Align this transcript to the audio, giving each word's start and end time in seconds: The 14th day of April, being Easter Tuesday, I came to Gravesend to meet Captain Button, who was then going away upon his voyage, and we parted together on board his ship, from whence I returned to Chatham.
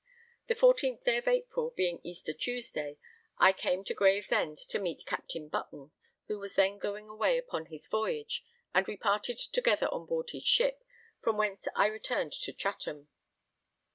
The 0.47 0.55
14th 0.55 1.03
day 1.03 1.17
of 1.17 1.27
April, 1.27 1.69
being 1.77 2.01
Easter 2.03 2.33
Tuesday, 2.33 2.97
I 3.37 3.53
came 3.53 3.83
to 3.83 3.93
Gravesend 3.93 4.57
to 4.57 4.79
meet 4.79 5.05
Captain 5.05 5.47
Button, 5.47 5.91
who 6.25 6.39
was 6.39 6.55
then 6.55 6.79
going 6.79 7.07
away 7.07 7.37
upon 7.37 7.67
his 7.67 7.87
voyage, 7.87 8.43
and 8.73 8.87
we 8.87 8.97
parted 8.97 9.37
together 9.37 9.85
on 9.89 10.07
board 10.07 10.31
his 10.31 10.47
ship, 10.47 10.83
from 11.21 11.37
whence 11.37 11.67
I 11.75 11.85
returned 11.85 12.31
to 12.31 12.51
Chatham. 12.51 13.09